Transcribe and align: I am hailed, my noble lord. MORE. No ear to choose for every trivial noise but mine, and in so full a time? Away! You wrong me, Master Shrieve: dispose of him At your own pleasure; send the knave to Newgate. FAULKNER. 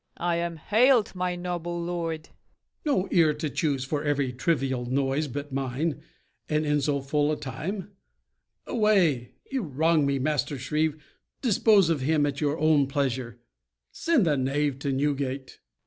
I 0.17 0.37
am 0.37 0.57
hailed, 0.57 1.13
my 1.13 1.35
noble 1.35 1.79
lord. 1.79 2.29
MORE. 2.87 2.97
No 3.03 3.07
ear 3.11 3.35
to 3.35 3.51
choose 3.51 3.85
for 3.85 4.03
every 4.03 4.33
trivial 4.33 4.87
noise 4.87 5.27
but 5.27 5.53
mine, 5.53 6.01
and 6.49 6.65
in 6.65 6.81
so 6.81 7.01
full 7.01 7.31
a 7.31 7.39
time? 7.39 7.91
Away! 8.65 9.35
You 9.51 9.61
wrong 9.61 10.07
me, 10.07 10.17
Master 10.17 10.57
Shrieve: 10.57 10.97
dispose 11.43 11.91
of 11.91 12.01
him 12.01 12.25
At 12.25 12.41
your 12.41 12.57
own 12.57 12.87
pleasure; 12.87 13.41
send 13.91 14.25
the 14.25 14.37
knave 14.37 14.79
to 14.79 14.91
Newgate. 14.91 15.47
FAULKNER. 15.59 15.63